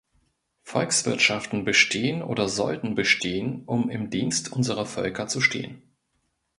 [0.63, 5.79] Volkswirtschaften bestehen oder sollten bestehen, um im Dienst unserer Völker zu stehen.